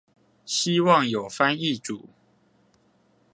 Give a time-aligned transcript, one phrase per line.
[0.45, 2.05] 希望有翻譯組